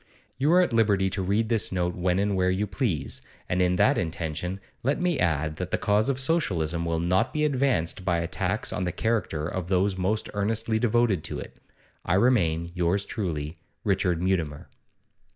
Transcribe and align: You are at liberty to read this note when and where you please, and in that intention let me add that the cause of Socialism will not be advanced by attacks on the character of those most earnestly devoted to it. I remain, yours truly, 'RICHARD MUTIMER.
You 0.39 0.51
are 0.53 0.61
at 0.63 0.73
liberty 0.73 1.11
to 1.11 1.21
read 1.21 1.47
this 1.49 1.71
note 1.71 1.93
when 1.93 2.17
and 2.17 2.35
where 2.35 2.49
you 2.49 2.65
please, 2.65 3.21
and 3.47 3.61
in 3.61 3.75
that 3.75 3.99
intention 3.99 4.59
let 4.81 4.99
me 4.99 5.19
add 5.19 5.57
that 5.57 5.69
the 5.69 5.77
cause 5.77 6.09
of 6.09 6.19
Socialism 6.19 6.85
will 6.85 6.97
not 6.97 7.31
be 7.31 7.45
advanced 7.45 8.03
by 8.03 8.17
attacks 8.17 8.73
on 8.73 8.83
the 8.85 8.91
character 8.91 9.47
of 9.47 9.67
those 9.67 9.99
most 9.99 10.27
earnestly 10.33 10.79
devoted 10.79 11.23
to 11.25 11.37
it. 11.37 11.57
I 12.03 12.15
remain, 12.15 12.71
yours 12.73 13.05
truly, 13.05 13.57
'RICHARD 13.83 14.19
MUTIMER. 14.23 14.69